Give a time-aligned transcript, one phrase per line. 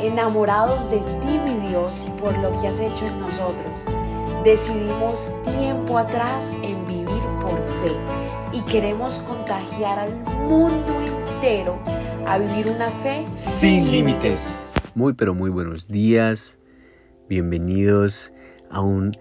[0.00, 3.84] enamorados de ti, mi Dios, por lo que has hecho en nosotros.
[4.44, 7.92] Decidimos tiempo atrás en vivir por fe
[8.52, 10.14] y queremos contagiar al
[10.48, 11.78] mundo entero
[12.26, 14.68] a vivir una fe sin límites.
[14.94, 16.58] Muy pero muy buenos días.
[17.28, 18.32] Bienvenidos
[18.70, 19.12] a un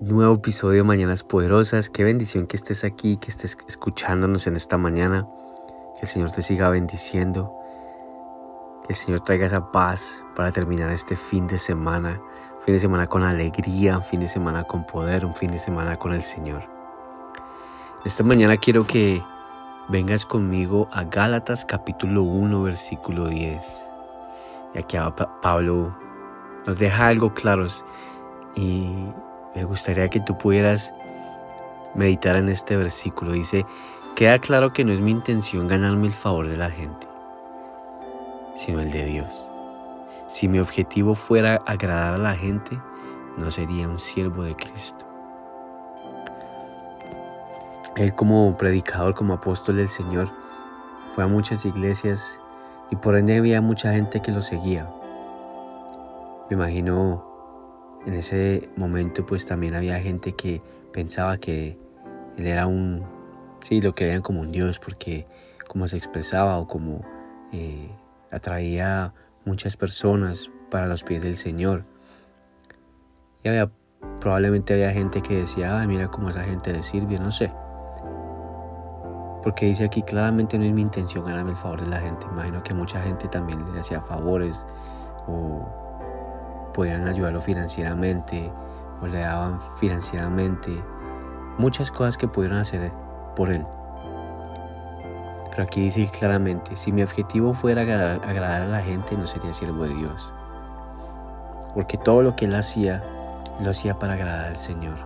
[0.00, 1.88] nuevo episodio de Mañanas Poderosas.
[1.90, 5.26] Qué bendición que estés aquí, que estés escuchándonos en esta mañana.
[5.94, 7.54] Que el Señor te siga bendiciendo.
[8.88, 12.20] El Señor traiga esa paz para terminar este fin de semana.
[12.60, 15.96] Fin de semana con alegría, un fin de semana con poder, un fin de semana
[15.96, 16.62] con el Señor.
[18.04, 19.22] Esta mañana quiero que
[19.88, 23.86] vengas conmigo a Gálatas capítulo 1 versículo 10.
[24.74, 24.96] Y aquí
[25.42, 25.96] Pablo
[26.66, 27.66] nos deja algo claro
[28.54, 28.88] y
[29.54, 30.94] me gustaría que tú pudieras
[31.94, 33.32] meditar en este versículo.
[33.32, 33.66] Dice,
[34.14, 37.08] queda claro que no es mi intención ganarme el favor de la gente,
[38.56, 39.52] sino el de Dios.
[40.26, 42.80] Si mi objetivo fuera agradar a la gente,
[43.38, 45.04] no sería un siervo de Cristo.
[47.96, 50.28] Él como predicador, como apóstol del Señor,
[51.12, 52.38] fue a muchas iglesias
[52.90, 54.90] y por ende había mucha gente que lo seguía.
[56.50, 57.24] Me imagino
[58.04, 60.60] en ese momento pues también había gente que
[60.92, 61.78] pensaba que
[62.36, 63.04] él era un,
[63.60, 65.26] sí, lo que veían como un Dios porque
[65.66, 67.00] como se expresaba o como
[67.52, 67.90] eh,
[68.30, 69.12] atraía
[69.44, 71.84] muchas personas para los pies del Señor.
[73.42, 73.70] Y había,
[74.20, 77.52] probablemente había gente que decía, ay, mira cómo esa gente le sirve, no sé.
[79.42, 82.26] Porque dice aquí claramente no es mi intención ganarme el favor de la gente.
[82.32, 84.66] Imagino que mucha gente también le hacía favores
[85.28, 88.50] o podían ayudarlo financieramente
[89.00, 90.82] o le daban financieramente
[91.58, 92.90] muchas cosas que pudieron hacer
[93.36, 93.64] por él.
[95.56, 99.84] Pero aquí dice claramente, si mi objetivo fuera agradar, a la gente, no sería siervo
[99.84, 100.30] de Dios.
[101.72, 103.02] Porque todo lo que él hacía,
[103.62, 104.98] lo hacía para agradar al Señor.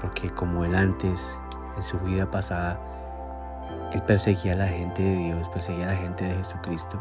[0.00, 1.38] Porque como él antes,
[1.76, 2.80] en su vida pasada,
[3.92, 7.00] él perseguía a la gente de Dios, perseguía a la gente de Jesucristo,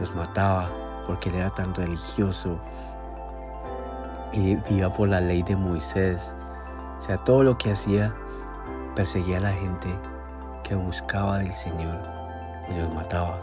[0.00, 0.70] los mataba,
[1.06, 2.58] porque él era tan religioso
[4.32, 6.34] y vivía por la ley de Moisés.
[6.98, 8.14] O sea, todo lo que hacía
[8.94, 9.94] perseguía a la gente
[10.70, 11.98] que buscaba del Señor
[12.68, 13.36] y los mataba.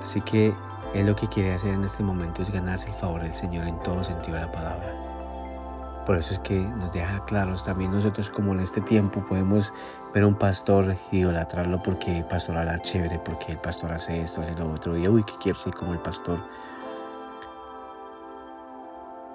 [0.00, 0.54] Así que
[0.94, 3.82] él lo que quiere hacer en este momento es ganarse el favor del Señor en
[3.82, 6.04] todo sentido de la palabra.
[6.06, 9.72] Por eso es que nos deja claros también nosotros como en este tiempo podemos
[10.14, 14.22] ver a un pastor y idolatrarlo porque el pastor habla chévere, porque el pastor hace
[14.22, 16.38] esto, hace lo otro, y uy, que quiero ser como el pastor.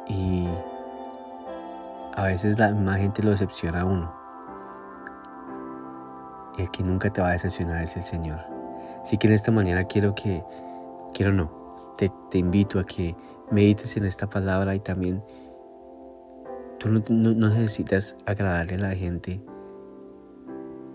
[0.07, 0.47] Y
[2.15, 4.20] a veces la misma gente lo decepciona a uno.
[6.57, 8.39] El que nunca te va a decepcionar es el Señor.
[9.01, 10.43] Así que en esta mañana quiero que,
[11.13, 13.15] quiero no, te, te invito a que
[13.49, 15.23] medites en esta palabra y también
[16.81, 19.39] Tú no, necesitas agradarle a la gente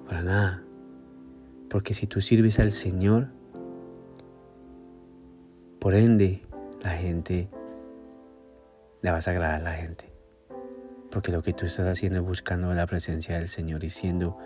[0.04, 0.62] para nada.
[1.70, 3.28] Porque si tú sirves al Señor,
[5.78, 6.42] por ende,
[6.82, 7.48] la gente,
[9.00, 10.12] le vas a agradar a la gente.
[11.12, 14.36] Porque lo que tú estás haciendo es buscando la presencia del Señor y siendo,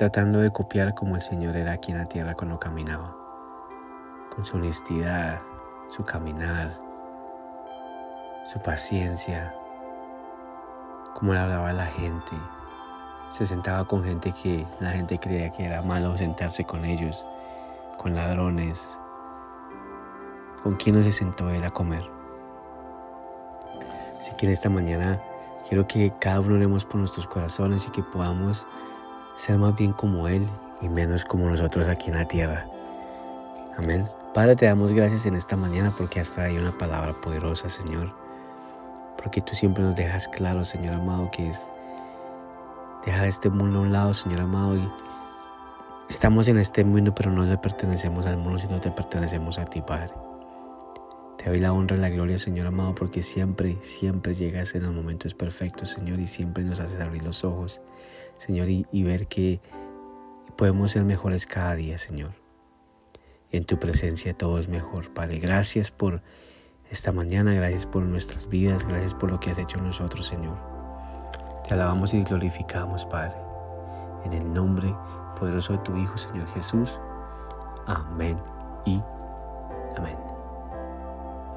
[0.00, 3.14] tratando de copiar como el Señor era aquí en la tierra cuando caminaba.
[4.34, 5.42] Con su honestidad,
[5.88, 6.74] su caminar,
[8.46, 9.54] su paciencia,
[11.12, 12.32] cómo le hablaba a la gente.
[13.28, 17.26] Se sentaba con gente que la gente creía que era malo sentarse con ellos,
[17.98, 18.98] con ladrones.
[20.62, 22.10] ¿Con quién no se sentó él a comer?
[24.18, 25.20] Así que en esta mañana
[25.68, 28.66] quiero que cada uno oremos por nuestros corazones y que podamos
[29.40, 30.46] ser más bien como Él
[30.80, 32.66] y menos como nosotros aquí en la tierra.
[33.76, 34.06] Amén.
[34.34, 38.20] Padre, te damos gracias en esta mañana porque has traído una palabra poderosa, Señor
[39.20, 41.70] porque tú siempre nos dejas claro, Señor amado, que es
[43.04, 44.88] dejar este mundo a un lado, Señor amado, y
[46.08, 49.82] estamos en este mundo, pero no le pertenecemos al mundo, sino te pertenecemos a ti,
[49.82, 50.14] Padre.
[51.42, 54.92] Te doy la honra y la gloria, Señor amado, porque siempre, siempre llegas en los
[54.92, 57.80] momentos perfectos, Señor, y siempre nos haces abrir los ojos,
[58.36, 59.58] Señor, y, ver que
[60.58, 62.32] podemos ser mejores cada día, Señor.
[63.50, 65.38] Y en tu presencia todo es mejor, Padre.
[65.38, 66.20] Gracias por
[66.90, 67.54] esta mañana.
[67.54, 70.58] Gracias por nuestras vidas, gracias por lo que has hecho en nosotros, Señor.
[71.66, 73.36] Te alabamos y glorificamos, Padre.
[74.26, 74.94] En el nombre
[75.38, 77.00] poderoso de tu Hijo, Señor Jesús.
[77.86, 78.36] Amén
[78.84, 79.00] y
[79.96, 80.29] amén.